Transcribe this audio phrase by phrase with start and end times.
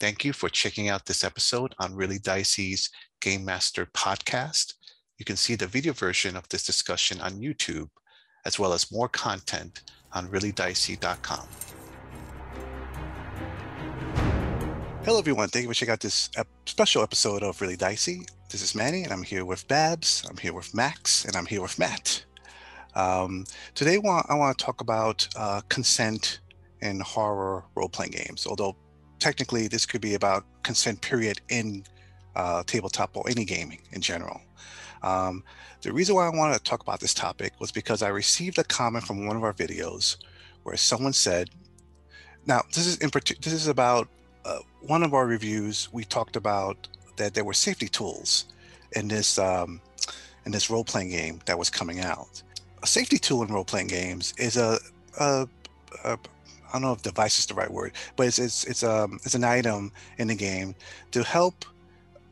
[0.00, 2.88] Thank you for checking out this episode on Really Dicey's
[3.20, 4.74] Game Master podcast.
[5.18, 7.88] You can see the video version of this discussion on YouTube,
[8.46, 9.82] as well as more content
[10.12, 11.48] on reallyDicey.com.
[15.04, 15.48] Hello, everyone.
[15.48, 16.30] Thank you for checking out this
[16.66, 18.20] special episode of Really Dicey.
[18.50, 21.60] This is Manny, and I'm here with Babs, I'm here with Max, and I'm here
[21.60, 22.24] with Matt.
[22.94, 26.38] Um, today, I want to talk about uh, consent
[26.82, 28.76] in horror role playing games, although
[29.18, 31.84] technically this could be about consent period in
[32.36, 34.40] uh, tabletop or any gaming in general.
[35.02, 35.44] Um,
[35.82, 38.64] the reason why I wanted to talk about this topic was because I received a
[38.64, 40.16] comment from one of our videos
[40.64, 41.50] where someone said,
[42.46, 44.08] now this is in particular, this is about
[44.44, 45.88] uh, one of our reviews.
[45.92, 48.46] We talked about that there were safety tools
[48.92, 49.80] in this um,
[50.46, 52.42] in this role playing game that was coming out.
[52.82, 54.78] A safety tool in role playing games is a,
[55.20, 55.46] a,
[56.04, 56.18] a
[56.68, 59.34] I don't know if device is the right word, but it's it's it's um it's
[59.34, 60.74] an item in the game
[61.12, 61.64] to help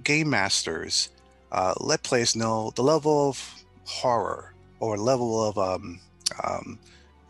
[0.05, 1.11] game masters
[1.53, 6.01] uh, let players know the level of horror or level of um,
[6.45, 6.79] um,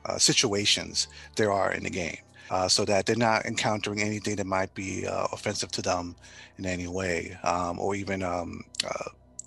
[0.04, 2.18] uh, situations there are in the game,
[2.50, 6.16] uh, so that they're not encountering anything that might be uh, offensive to them
[6.58, 8.64] in any way, um, or even um,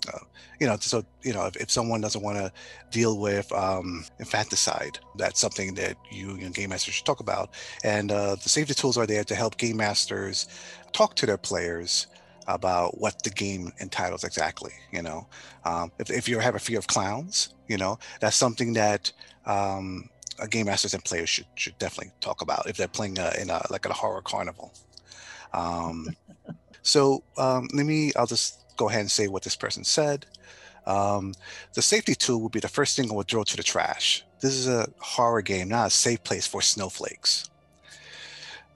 [0.08, 0.18] uh, uh,
[0.58, 2.52] you know, so you know, if, if someone doesn't want to
[2.90, 7.50] deal with um, infanticide, that's something that you, you know, game masters should talk about.
[7.84, 10.48] And uh, the safety tools are there to help game masters
[10.92, 12.06] talk to their players
[12.46, 14.72] about what the game entitles exactly.
[14.92, 15.26] You know,
[15.64, 19.12] um, if, if you have a fear of clowns, you know, that's something that
[19.46, 20.08] um,
[20.50, 23.64] game masters and players should should definitely talk about if they're playing a, in a
[23.70, 24.72] like a horror carnival.
[25.52, 26.08] Um,
[26.82, 28.12] so um, let me.
[28.16, 30.24] I'll just go ahead and say what this person said.
[30.86, 31.34] Um,
[31.74, 34.24] the safety tool would be the first thing I would throw to the trash.
[34.40, 37.50] This is a horror game, not a safe place for snowflakes.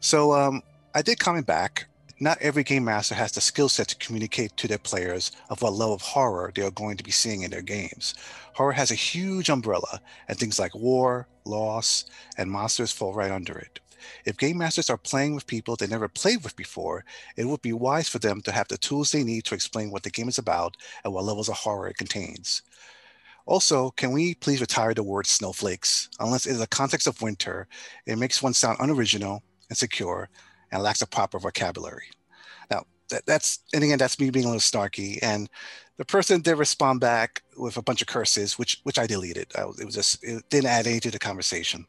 [0.00, 0.62] So um,
[0.94, 1.86] I did comment back.
[2.20, 5.72] Not every game master has the skill set to communicate to their players of what
[5.72, 8.14] level of horror they are going to be seeing in their games.
[8.52, 12.04] Horror has a huge umbrella, and things like war, loss,
[12.36, 13.80] and monsters fall right under it.
[14.24, 17.04] If game masters are playing with people they never played with before,
[17.36, 20.02] it would be wise for them to have the tools they need to explain what
[20.02, 22.62] the game is about and what levels of horror it contains.
[23.46, 26.08] Also, can we please retire the word snowflakes?
[26.18, 27.68] Unless it is the context of winter,
[28.06, 30.28] it makes one sound unoriginal, insecure,
[30.72, 32.06] and lacks a proper vocabulary.
[32.70, 35.18] Now, that, that's, and again, that's me being a little snarky.
[35.22, 35.50] And
[35.98, 39.52] the person did respond back with a bunch of curses, which which I deleted.
[39.56, 41.86] I, it was just, it didn't add anything to the conversation.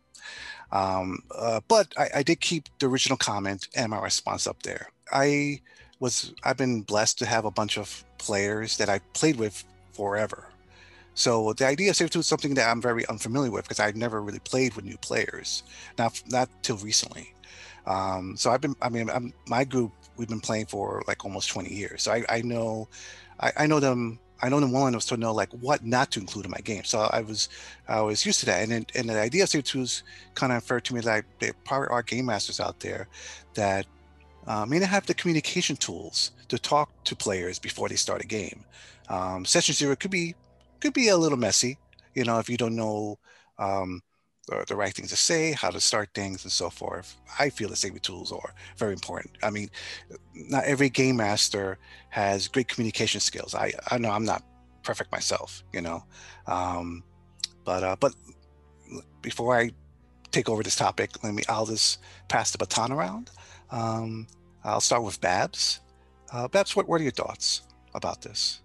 [0.71, 4.87] Um, uh, but I, I, did keep the original comment and my response up there.
[5.13, 5.61] I
[5.99, 10.47] was I've been blessed to have a bunch of players that I played with forever.
[11.13, 14.21] So the idea of Safe is something that I'm very unfamiliar with because I've never
[14.21, 15.63] really played with new players,
[15.97, 17.33] not not till recently.
[17.85, 21.49] Um, so I've been I mean I'm, my group we've been playing for like almost
[21.49, 22.03] 20 years.
[22.03, 22.87] So I, I know
[23.39, 26.45] I, I know them I know well enough to know like what not to include
[26.45, 26.83] in my game.
[26.83, 27.49] So I was
[27.87, 30.03] I was used to that, and and the idea of Save Tools
[30.35, 33.07] kind of referred to me like there probably are game masters out there
[33.55, 33.87] that
[34.45, 38.27] uh, may not have the communication tools to talk to players before they start a
[38.27, 38.63] game.
[39.09, 40.35] Um, session zero could be
[40.79, 41.79] could be a little messy,
[42.13, 43.17] you know, if you don't know
[43.57, 44.01] um,
[44.47, 47.17] the, right things to say, how to start things, and so forth.
[47.39, 49.37] I feel the safety tools are very important.
[49.43, 49.69] I mean,
[50.33, 51.77] not every game master
[52.09, 53.55] has great communication skills.
[53.55, 54.43] I, I know I'm not
[54.83, 56.03] perfect myself, you know,
[56.47, 57.03] um,
[57.63, 58.13] but uh, but
[59.21, 59.71] before I
[60.31, 63.31] take over this topic, let me I'll just pass the baton around.
[63.71, 64.27] Um,
[64.63, 65.79] I'll start with Babs.
[66.31, 67.61] Uh, Babs, what, what are your thoughts
[67.93, 68.61] about this?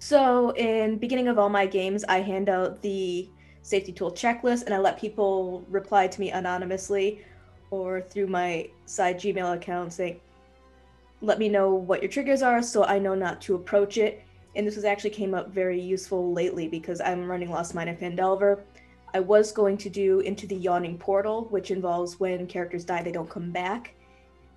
[0.00, 3.28] So, in beginning of all my games, I hand out the
[3.68, 7.22] safety tool checklist and I let people reply to me anonymously
[7.70, 10.18] or through my side Gmail account saying,
[11.20, 14.22] let me know what your triggers are so I know not to approach it.
[14.56, 17.98] And this was actually came up very useful lately because I'm running Lost Mine of
[17.98, 18.60] Phandelver.
[19.12, 23.12] I was going to do Into the Yawning Portal, which involves when characters die, they
[23.12, 23.94] don't come back.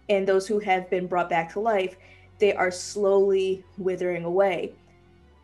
[0.08, 1.98] And those who have been brought back to life,
[2.40, 4.74] they are slowly withering away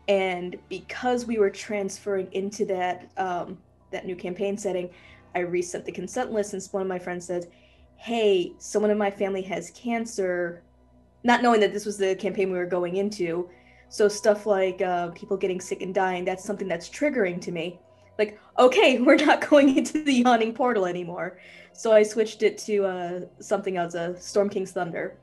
[0.08, 3.58] and because we were transferring into that um,
[3.90, 4.90] that new campaign setting
[5.34, 7.50] i reset the consent list and one of my friends said
[7.96, 10.62] hey someone in my family has cancer
[11.24, 13.48] not knowing that this was the campaign we were going into.
[13.88, 17.80] So stuff like uh, people getting sick and dying that's something that's triggering to me.
[18.18, 21.38] Like okay we're not going into the yawning portal anymore.
[21.72, 25.16] So i switched it to uh, something else a storm king's thunder.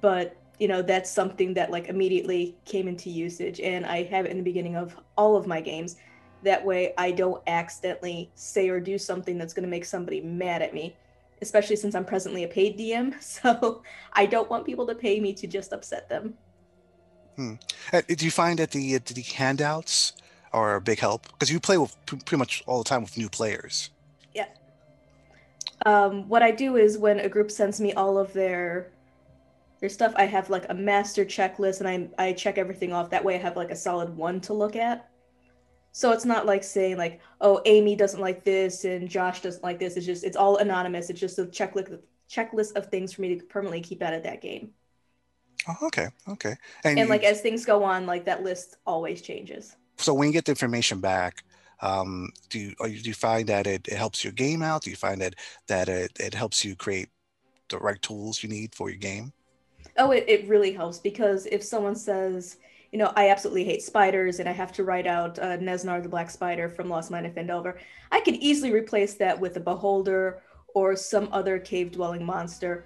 [0.00, 4.30] But you know that's something that like immediately came into usage and i have it
[4.30, 5.96] in the beginning of all of my games
[6.42, 10.62] that way i don't accidentally say or do something that's going to make somebody mad
[10.62, 10.96] at me
[11.44, 13.14] especially since I'm presently a paid DM.
[13.34, 16.34] So I don't want people to pay me to just upset them.
[17.36, 17.54] Hmm.
[17.92, 20.12] Uh, do you find that the the handouts
[20.52, 23.28] are a big help because you play with pretty much all the time with new
[23.28, 23.90] players?
[24.34, 24.48] Yeah.
[25.84, 28.92] Um, what I do is when a group sends me all of their
[29.84, 33.10] their stuff, I have like a master checklist and I I check everything off.
[33.10, 35.10] That way, I have like a solid one to look at.
[35.92, 39.78] So it's not like saying like, oh, Amy doesn't like this and Josh doesn't like
[39.78, 39.98] this.
[39.98, 41.10] It's just it's all anonymous.
[41.10, 41.98] It's just a checklist
[42.30, 44.70] checklist of things for me to permanently keep out of that game.
[45.68, 46.56] Oh, okay, okay.
[46.84, 49.76] And, and like as things go on, like that list always changes.
[49.98, 51.44] So when you get the information back,
[51.82, 54.80] um, do you, do you find that it, it helps your game out?
[54.80, 55.34] Do you find that
[55.66, 57.10] that it, it helps you create
[57.68, 59.34] the right tools you need for your game?
[59.96, 62.58] Oh, it, it really helps because if someone says,
[62.92, 66.08] you know, I absolutely hate spiders and I have to write out uh, Nezznar the
[66.08, 67.76] Black Spider from Lost Mine of Phandelver,
[68.12, 70.42] I can easily replace that with a Beholder
[70.74, 72.84] or some other cave dwelling monster.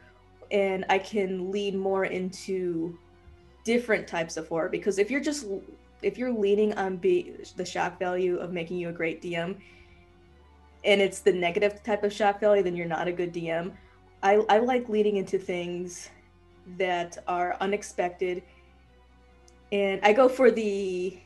[0.51, 2.99] And I can lean more into
[3.65, 5.47] different types of horror because if you're just
[6.01, 9.57] if you're leaning on be the shock value of making you a great DM
[10.85, 13.73] and it's the negative type of shock value, then you're not a good DM.
[14.23, 16.09] I, I like leading into things
[16.77, 18.43] that are unexpected
[19.73, 21.19] and I go for the,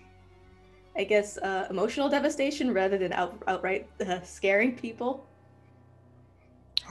[0.96, 5.26] I guess, uh, emotional devastation rather than out, outright uh, scaring people.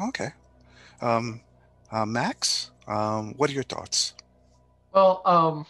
[0.01, 0.29] Okay,
[1.01, 1.41] um,
[1.91, 4.13] uh, Max, um, what are your thoughts?
[4.93, 5.65] Well, um,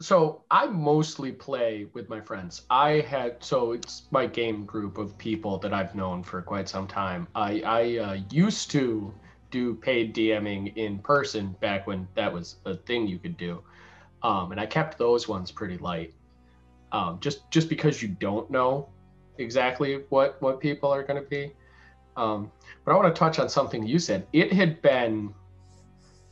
[0.00, 2.62] so I mostly play with my friends.
[2.70, 6.86] I had so it's my game group of people that I've known for quite some
[6.86, 7.28] time.
[7.34, 9.12] I I uh, used to
[9.50, 13.62] do paid DMing in person back when that was a thing you could do
[14.22, 16.12] um, and I kept those ones pretty light,
[16.92, 18.88] um, just just because you don't know
[19.38, 21.52] exactly what what people are going to be.
[22.16, 22.50] Um,
[22.84, 24.26] but I want to touch on something you said.
[24.32, 25.32] It had been,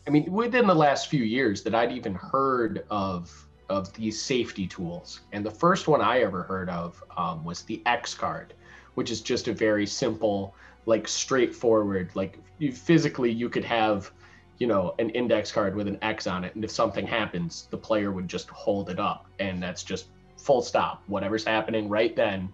[0.07, 4.67] I mean, within the last few years that I'd even heard of of these safety
[4.67, 8.55] tools, and the first one I ever heard of um, was the X card,
[8.95, 10.55] which is just a very simple,
[10.89, 14.11] like straightforward, like you, physically you could have
[14.59, 16.55] you know, an index card with an X on it.
[16.55, 19.27] And if something happens, the player would just hold it up.
[19.39, 20.07] And that's just
[20.37, 21.03] full stop.
[21.07, 22.49] Whatever's happening right then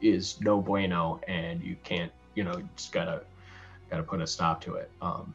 [0.00, 1.20] is no bueno.
[1.28, 3.22] And you can't, you know, just gotta,
[3.90, 4.90] gotta put a stop to it.
[5.02, 5.34] Um,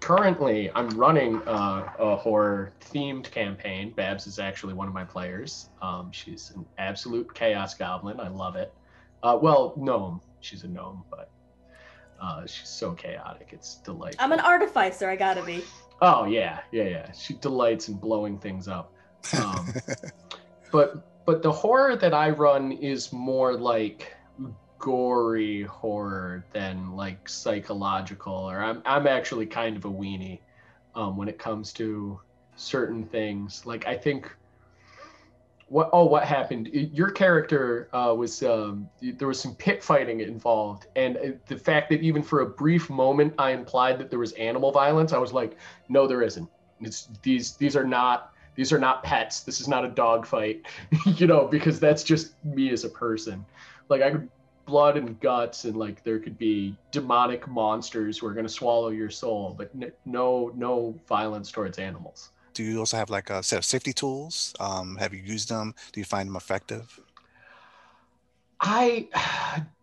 [0.00, 3.92] currently, I'm running uh, a horror themed campaign.
[3.92, 5.70] Babs is actually one of my players.
[5.80, 8.20] Um, she's an absolute chaos goblin.
[8.20, 8.74] I love it.
[9.22, 10.20] Uh, well, gnome.
[10.40, 11.30] She's a gnome, but
[12.20, 13.48] uh, she's so chaotic.
[13.52, 14.24] It's delightful.
[14.24, 15.08] I'm an artificer.
[15.08, 15.64] I gotta be.
[16.00, 17.12] Oh yeah, yeah, yeah.
[17.12, 18.92] She delights in blowing things up.
[19.38, 19.72] Um,
[20.72, 24.14] but but the horror that I run is more like
[24.78, 28.34] gory horror than like psychological.
[28.34, 30.40] Or I'm I'm actually kind of a weenie
[30.94, 32.20] um, when it comes to
[32.56, 33.64] certain things.
[33.64, 34.34] Like I think
[35.68, 36.68] what oh what happened?
[36.68, 41.88] Your character uh, was um, there was some pit fighting involved and uh, the fact
[41.90, 45.32] that even for a brief moment i implied that there was animal violence i was
[45.32, 45.56] like
[45.88, 46.48] no there isn't.
[46.80, 49.40] It's these these are not these are not pets.
[49.40, 50.66] This is not a dog fight
[51.06, 53.44] you know because that's just me as a person.
[53.88, 54.28] Like i could
[54.66, 58.88] blood and guts and like there could be demonic monsters who are going to swallow
[58.88, 59.70] your soul but
[60.06, 64.54] no no violence towards animals do you also have like a set of safety tools?
[64.60, 65.74] Um, have you used them?
[65.92, 67.00] Do you find them effective?
[68.60, 69.08] I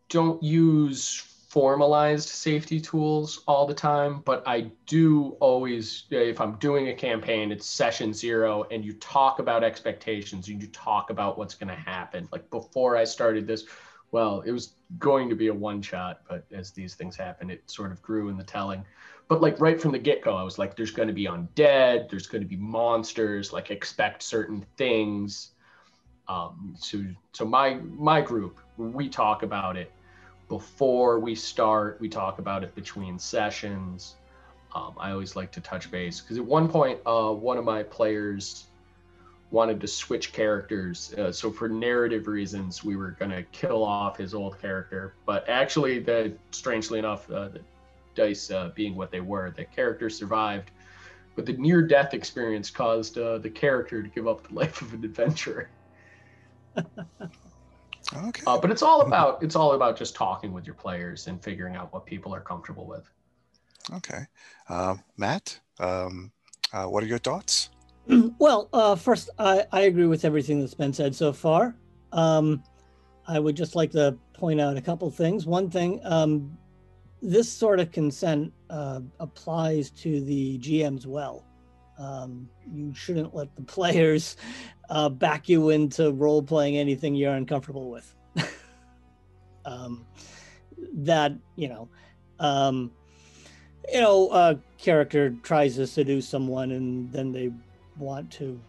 [0.10, 6.88] don't use formalized safety tools all the time, but I do always, if I'm doing
[6.88, 11.54] a campaign, it's session zero, and you talk about expectations and you talk about what's
[11.54, 12.30] going to happen.
[12.32, 13.66] Like before I started this,
[14.12, 17.70] well, it was going to be a one shot, but as these things happen, it
[17.70, 18.86] sort of grew in the telling
[19.32, 22.28] but like right from the get-go i was like there's going to be undead there's
[22.28, 25.52] going to be monsters like expect certain things.
[26.28, 29.90] Um, so so my my group we talk about it
[30.50, 31.98] before we start.
[32.02, 34.16] We talk about it between sessions.
[34.76, 37.84] Um, i always like to touch base because at one point uh, one of my
[37.84, 38.68] players
[39.50, 44.18] wanted to switch characters uh, so for narrative reasons we were going to kill off
[44.18, 45.14] his old character.
[45.26, 47.50] But actually that strangely enough uh,
[48.16, 49.52] dice uh, being what they were.
[49.52, 50.72] The character survived,
[51.36, 54.94] but the near death experience caused uh, the character to give up the life of
[54.94, 55.70] an adventurer.
[56.78, 58.44] okay.
[58.48, 61.76] Uh, but it's all about it's all about just talking with your players and figuring
[61.76, 63.10] out what people are comfortable with.
[63.94, 64.26] Okay,
[64.70, 66.32] uh, Matt, um,
[66.72, 67.70] uh, what are your thoughts?
[68.40, 71.76] Well, uh, first, I, I agree with everything that's been said so far.
[72.12, 72.64] Um,
[73.28, 75.46] I would just like to point out a couple things.
[75.46, 76.58] One thing, um,
[77.22, 81.46] this sort of consent uh, applies to the GMs well.
[82.00, 84.38] Um, you shouldn't let the players
[84.90, 88.14] uh, back you into role playing anything you're uncomfortable with.
[89.66, 90.06] um,
[90.94, 91.88] that you know,
[92.40, 92.92] um,
[93.92, 97.52] you know, a character tries to seduce someone and then they
[97.98, 98.60] want to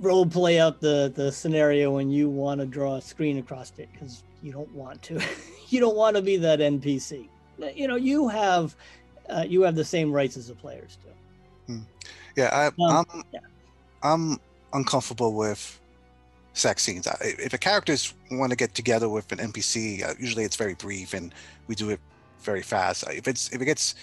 [0.00, 3.88] role play out the the scenario and you want to draw a screen across it
[3.92, 5.20] because you don't want to
[5.68, 7.28] you don't want to be that npc
[7.74, 8.74] you know you have
[9.30, 11.76] uh, you have the same rights as the players do
[12.36, 13.40] Yeah, I, Um, I'm yeah.
[14.02, 14.38] I'm
[14.72, 15.80] uncomfortable with
[16.52, 17.06] sex scenes.
[17.06, 20.74] I- If a characters want to get together with an NPC, uh, usually it's very
[20.74, 21.32] brief and
[21.68, 22.00] we do it
[22.40, 23.06] very fast.
[23.06, 23.94] Uh, If it's if it gets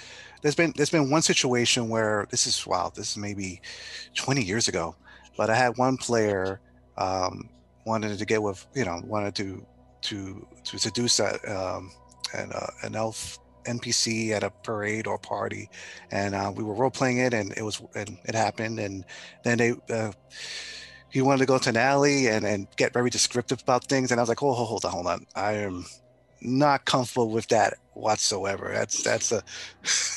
[0.41, 3.61] there's been there's been one situation where this is wow this is maybe
[4.15, 4.95] 20 years ago,
[5.37, 6.59] but I had one player
[6.97, 7.49] um,
[7.85, 9.65] wanted to get with you know wanted to
[10.01, 11.91] to to seduce a, um,
[12.33, 15.69] an uh, an elf NPC at a parade or party,
[16.11, 19.05] and uh, we were role playing it, and it was and it happened, and
[19.43, 20.11] then they uh,
[21.09, 24.19] he wanted to go to an alley and and get very descriptive about things, and
[24.19, 25.85] I was like, oh, hold on, hold on, I am
[26.41, 28.71] not comfortable with that whatsoever.
[28.73, 29.43] That's that's a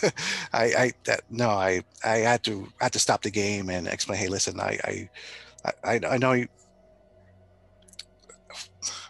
[0.52, 3.86] I I that no, I I had to I had to stop the game and
[3.88, 5.08] explain, hey, listen, I I
[5.84, 6.48] I, I know you.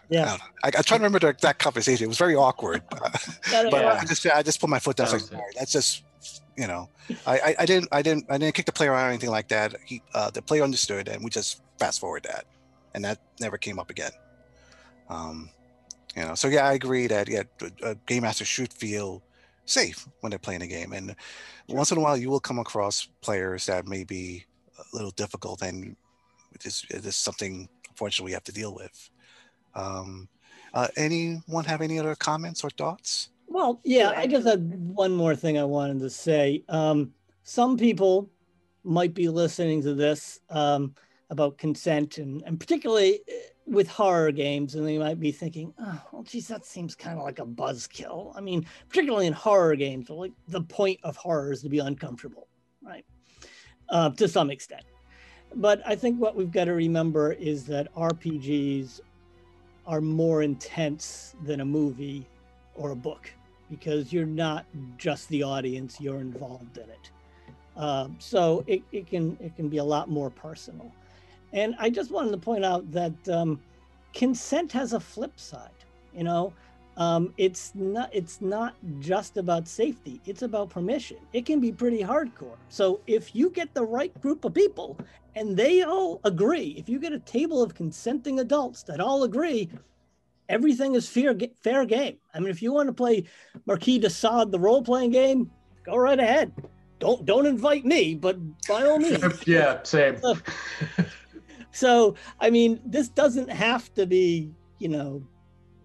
[0.09, 0.23] Yeah.
[0.23, 0.41] I, don't.
[0.63, 2.05] I, I try to remember the exact conversation.
[2.05, 3.99] It was very awkward, Gotta- but Yeah.
[4.01, 5.07] I just I just put my foot down.
[5.07, 5.41] I was Sounds like, it.
[5.41, 6.03] "All right, that's just
[6.57, 6.89] you know,
[7.27, 9.47] I, I I didn't I didn't I didn't kick the player out or anything like
[9.49, 9.75] that.
[9.85, 12.45] He uh, the player understood, and we just fast forward that,
[12.93, 14.11] and that never came up again.
[15.09, 15.49] Um,
[16.15, 19.21] you know, so yeah, I agree that yeah, a- a game master should feel
[19.65, 21.15] safe when they're playing a game, and
[21.67, 24.45] once in a while you will come across players that may be
[24.79, 25.95] a little difficult, and
[26.53, 29.09] it is it is something unfortunately we have to deal with.
[29.75, 30.27] Um,
[30.73, 33.29] uh, anyone have any other comments or thoughts?
[33.47, 36.63] Well, yeah, Yeah, I just had one more thing I wanted to say.
[36.67, 37.13] Um,
[37.43, 38.29] some people
[38.83, 40.93] might be listening to this um,
[41.29, 43.33] about consent, and, and particularly uh,
[43.65, 47.23] with horror games, and they might be thinking, oh, well, geez, that seems kind of
[47.23, 48.33] like a buzzkill.
[48.35, 52.47] I mean, particularly in horror games, like the point of horror is to be uncomfortable,
[52.83, 53.05] right?
[53.89, 54.83] Uh, to some extent.
[55.55, 58.99] But I think what we've got to remember is that RPGs
[59.87, 62.27] are more intense than a movie
[62.75, 63.31] or a book
[63.69, 64.65] because you're not
[64.97, 67.11] just the audience you're involved in it.
[67.77, 70.91] Um, so it, it can it can be a lot more personal.
[71.53, 73.59] And i just wanted to point out that um,
[74.13, 75.69] consent has a flip side
[76.15, 76.53] you know
[76.97, 82.01] um, it's not it's not just about safety it's about permission it can be pretty
[82.01, 84.97] hardcore so if you get the right group of people
[85.35, 89.69] and they all agree if you get a table of consenting adults that all agree
[90.49, 92.17] everything is fair fair game.
[92.33, 93.25] I mean, if you want to play
[93.65, 95.51] Marquis de Sade, the role playing game,
[95.83, 96.51] go right ahead.
[96.99, 98.37] Don't don't invite me, but
[98.67, 99.23] by all means.
[99.47, 100.17] yeah, same.
[101.71, 104.49] So I mean, this doesn't have to be,
[104.79, 105.21] you know,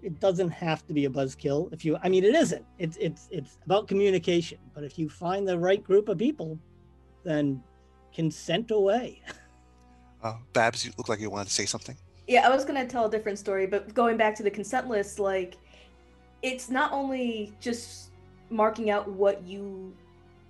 [0.03, 1.73] it doesn't have to be a buzzkill.
[1.73, 2.65] If you, I mean, it isn't.
[2.79, 4.59] It's it's it's about communication.
[4.75, 6.59] But if you find the right group of people,
[7.25, 7.63] then
[8.15, 9.23] consent away.
[10.23, 11.97] Uh, Babs, you look like you wanted to say something.
[12.29, 15.19] Yeah, I was gonna tell a different story, but going back to the consent list,
[15.19, 15.57] like,
[16.43, 18.11] it's not only just
[18.51, 19.95] marking out what you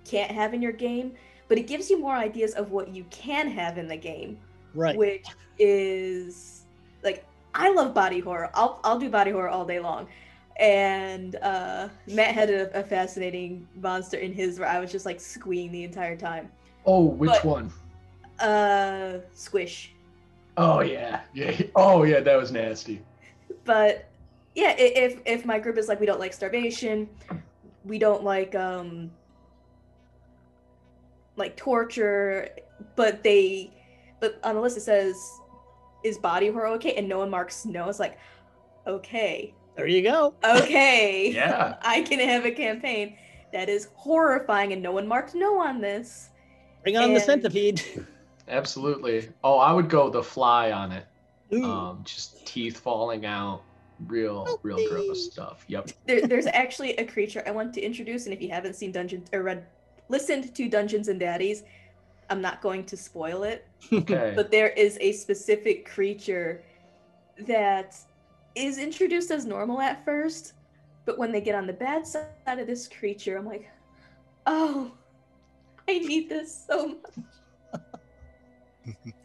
[0.03, 1.13] can't have in your game,
[1.47, 4.37] but it gives you more ideas of what you can have in the game,
[4.73, 4.97] Right.
[4.97, 5.25] which
[5.57, 6.65] is
[7.01, 8.49] like I love body horror.
[8.53, 10.07] I'll I'll do body horror all day long.
[10.57, 15.19] And uh, Matt had a, a fascinating monster in his where I was just like
[15.19, 16.51] squeeing the entire time.
[16.85, 17.71] Oh, which But- one?
[18.39, 19.93] Uh, squish.
[20.57, 21.61] Oh yeah, yeah.
[21.75, 23.01] Oh yeah, that was nasty.
[23.65, 24.07] but
[24.55, 27.07] yeah if if my group is like we don't like starvation
[27.85, 29.09] we don't like um
[31.37, 32.49] like torture
[32.97, 33.71] but they
[34.19, 35.15] but on the list it says
[36.03, 38.17] is body horror okay and no one marks no it's like
[38.87, 40.33] okay There you go.
[40.43, 41.77] okay Yeah.
[41.81, 43.15] i can have a campaign
[43.53, 46.29] that is horrifying and no one marked no on this
[46.83, 47.83] Bring on the centipede.
[48.47, 49.29] Absolutely.
[49.43, 51.05] Oh, I would go the fly on it.
[51.53, 51.63] Ooh.
[51.63, 53.61] Um, just teeth falling out.
[54.07, 54.89] Real, real Healthy.
[55.07, 55.63] gross stuff.
[55.67, 55.91] Yep.
[56.07, 59.29] there, there's actually a creature I want to introduce, and if you haven't seen Dungeons
[59.31, 59.67] or read,
[60.09, 61.61] listened to Dungeons and Daddies,
[62.31, 63.67] I'm not going to spoil it.
[63.91, 64.31] Okay.
[64.35, 66.63] But there is a specific creature
[67.45, 67.97] that
[68.55, 70.53] is introduced as normal at first,
[71.05, 73.69] but when they get on the bad side of this creature, I'm like,
[74.45, 74.93] oh,
[75.89, 76.99] I need this so
[77.73, 78.95] much.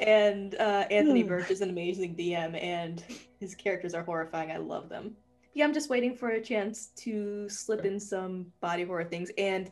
[0.00, 1.22] and uh, Anthony.
[1.30, 3.02] Burch is an amazing DM, and
[3.40, 4.50] his characters are horrifying.
[4.50, 5.16] I love them.
[5.54, 9.30] yeah, I'm just waiting for a chance to slip in some body horror things.
[9.38, 9.70] And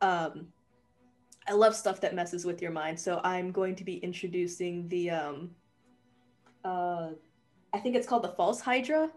[0.00, 0.46] um,
[1.48, 3.00] I love stuff that messes with your mind.
[3.00, 5.50] So I'm going to be introducing the, um,
[6.64, 7.10] uh,
[7.72, 9.10] I think it's called the False Hydra,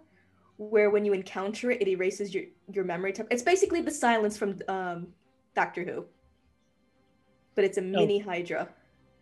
[0.57, 3.13] where when you encounter it, it erases your, your memory.
[3.29, 5.07] It's basically the silence from um,
[5.55, 6.05] Doctor Who,
[7.55, 8.69] but it's a mini Hydra.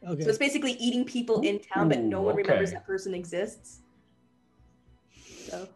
[0.08, 0.24] Okay.
[0.24, 3.80] So it's basically eating people in town, but no Ooh, one remembers that person exists.
[5.48, 5.68] So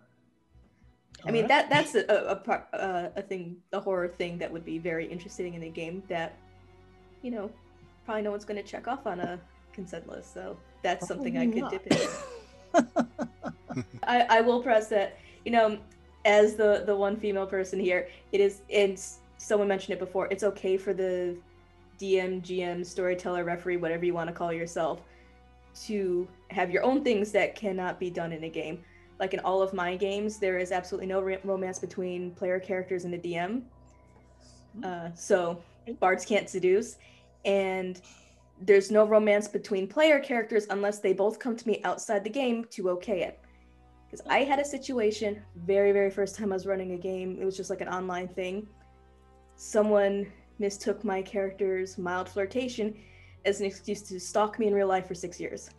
[1.25, 1.47] I mean right.
[1.49, 5.05] that that's a a, a, uh, a thing, a horror thing that would be very
[5.07, 6.37] interesting in a game that,
[7.23, 7.49] you know,
[8.05, 9.39] probably no one's going to check off on a
[9.71, 10.33] consent list.
[10.33, 12.09] So that's something I could dip into.
[14.03, 15.17] I, I will press that.
[15.45, 15.77] You know,
[16.25, 18.61] as the the one female person here, it is.
[18.71, 19.01] And
[19.37, 20.27] someone mentioned it before.
[20.29, 21.35] It's okay for the
[21.99, 25.01] DM, GM, storyteller, referee, whatever you want to call yourself,
[25.85, 28.83] to have your own things that cannot be done in a game.
[29.19, 33.05] Like in all of my games, there is absolutely no ro- romance between player characters
[33.05, 33.61] and the DM.
[34.83, 35.61] Uh, so
[35.99, 36.97] bards can't seduce,
[37.45, 38.01] and
[38.61, 42.65] there's no romance between player characters unless they both come to me outside the game
[42.71, 43.39] to okay it.
[44.05, 47.37] Because I had a situation very, very first time I was running a game.
[47.41, 48.67] It was just like an online thing.
[49.55, 52.95] Someone mistook my character's mild flirtation
[53.45, 55.69] as an excuse to stalk me in real life for six years.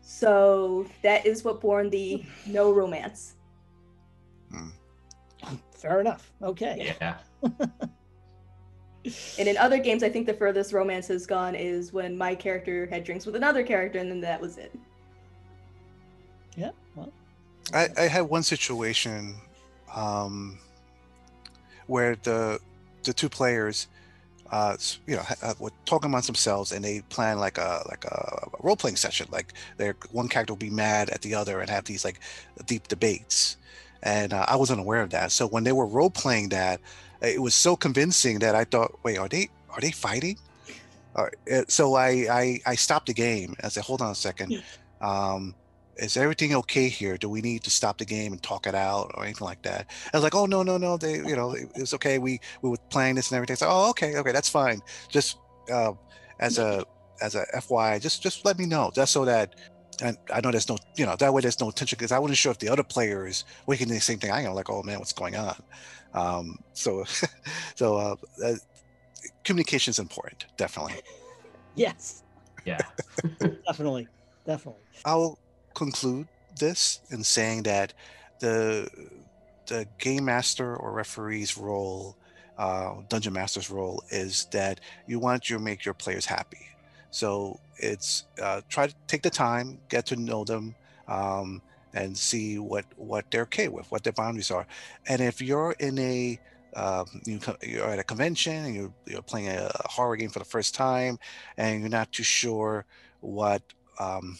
[0.00, 3.36] So that is what born the no romance.
[4.50, 4.68] Hmm.
[5.76, 6.32] Fair enough.
[6.42, 6.94] Okay.
[7.00, 7.18] Yeah.
[9.38, 12.86] And in other games, I think the furthest romance has gone is when my character
[12.86, 14.74] had drinks with another character, and then that was it.
[16.56, 16.70] Yeah.
[16.94, 17.12] Well.
[17.72, 19.34] I, I had one situation
[19.94, 20.58] um,
[21.86, 22.60] where the
[23.02, 23.88] the two players,
[24.50, 28.04] uh, you know, ha- uh, were talking amongst themselves, and they plan like a like
[28.06, 29.28] a, role playing session.
[29.30, 32.20] Like their one character will be mad at the other and have these like
[32.66, 33.56] deep debates.
[34.02, 35.32] And uh, I wasn't aware of that.
[35.32, 36.80] So when they were role playing that,
[37.28, 40.38] it was so convincing that I thought, wait, are they are they fighting?
[41.16, 43.54] Or, uh, so I, I I stopped the game.
[43.62, 44.50] I said, hold on a second.
[45.00, 45.54] Um,
[45.96, 47.16] is everything okay here?
[47.16, 49.86] Do we need to stop the game and talk it out or anything like that?
[50.12, 52.18] I was like, oh no, no, no, they, you know, it- it's okay.
[52.18, 53.56] We we were playing this and everything.
[53.56, 54.80] So, oh, okay, okay, that's fine.
[55.08, 55.38] Just
[55.70, 55.92] uh,
[56.40, 56.84] as a
[57.22, 58.90] as a FYI, just just let me know.
[58.92, 59.54] Just so that
[60.02, 62.38] and I know there's no, you know, that way there's no tension because I wasn't
[62.38, 64.30] sure if the other players were thinking the same thing.
[64.30, 65.56] I am like, oh man, what's going on?
[66.14, 67.04] Um, so
[67.74, 68.54] so uh, uh,
[69.44, 70.94] communication is important, definitely.
[71.76, 72.22] Yes.
[72.64, 72.78] Yeah.
[73.66, 74.06] Definitely.
[74.46, 74.80] Definitely.
[75.04, 75.38] I'll
[75.74, 76.28] conclude
[76.58, 77.92] this in saying that
[78.40, 78.88] the
[79.66, 82.16] the game master or referee's role,
[82.58, 86.68] uh, dungeon master's role, is that you want to make your players happy.
[87.14, 90.74] So it's uh, try to take the time, get to know them,
[91.06, 91.62] um,
[91.94, 94.66] and see what what they're okay with, what their boundaries are.
[95.06, 96.40] And if you're in a
[96.74, 100.44] um, you you're at a convention and you're, you're playing a horror game for the
[100.44, 101.20] first time,
[101.56, 102.84] and you're not too sure
[103.20, 103.62] what
[104.00, 104.36] um,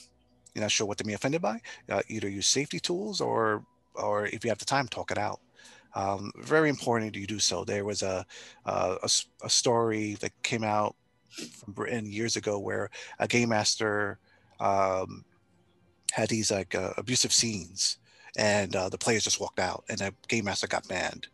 [0.53, 4.27] you're not sure what to be offended by, uh, either use safety tools or or
[4.27, 5.39] if you have the time, talk it out.
[5.95, 7.65] Um, very important you do so.
[7.65, 8.27] There was a
[8.67, 9.09] a
[9.49, 10.97] story that came out
[11.35, 14.19] from Britain years ago where a game master
[14.61, 15.25] um,
[16.13, 17.99] had these like uh, abusive scenes,
[18.37, 21.29] and uh, the players just walked out, and the game master got banned.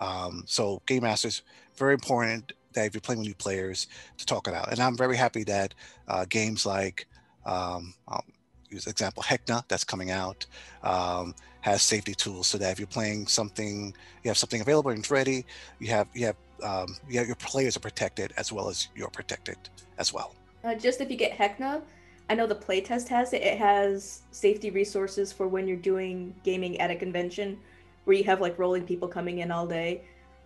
[0.00, 1.42] Um, so game masters
[1.76, 3.86] very important that if you're playing with new players
[4.16, 4.70] to talk it out.
[4.70, 5.74] And I'm very happy that
[6.08, 7.06] uh, games like
[7.44, 8.22] um, um,
[8.70, 10.46] use example Heckna that's coming out
[10.82, 15.00] um, has safety tools so that if you're playing something, you have something available and
[15.00, 15.44] it's ready.
[15.78, 19.56] You have you have um, have your players are protected as well as you're protected
[19.98, 20.34] as well.
[20.64, 21.82] Uh, just if you get Heckna,
[22.30, 23.42] I know the playtest has it.
[23.42, 27.58] It has safety resources for when you're doing gaming at a convention,
[28.04, 30.02] where you have like rolling people coming in all day.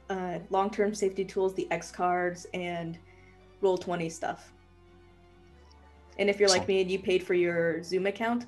[0.09, 2.99] Uh, long-term safety tools, the X cards, and
[3.61, 4.53] roll twenty stuff.
[6.19, 8.47] And if you're like me and you paid for your Zoom account,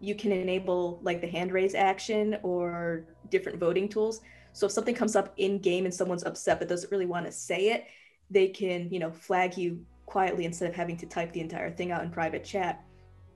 [0.00, 4.20] you can enable like the hand raise action or different voting tools.
[4.52, 7.32] So if something comes up in game and someone's upset but doesn't really want to
[7.32, 7.86] say it,
[8.30, 11.92] they can, you know, flag you quietly instead of having to type the entire thing
[11.92, 12.84] out in private chat.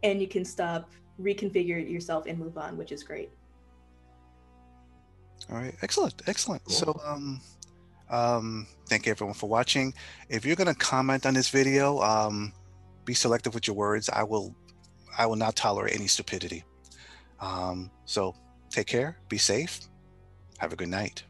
[0.02, 3.30] And you can stop, reconfigure yourself, and move on, which is great.
[5.50, 6.64] All right, excellent, excellent.
[6.64, 6.74] Cool.
[6.74, 7.40] So, um,
[8.10, 9.94] um, thank you everyone for watching.
[10.28, 12.52] If you're gonna comment on this video, um,
[13.04, 14.08] be selective with your words.
[14.08, 14.54] I will,
[15.16, 16.64] I will not tolerate any stupidity.
[17.40, 18.34] Um, so,
[18.70, 19.80] take care, be safe,
[20.64, 21.24] have a good night.